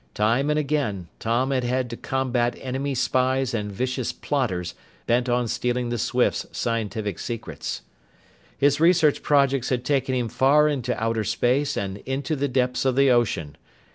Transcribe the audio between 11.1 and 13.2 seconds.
space and into the depths of the